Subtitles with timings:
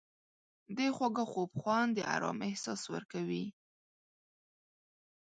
[0.77, 3.45] د خواږه خوب خوند د آرام احساس ورکوي.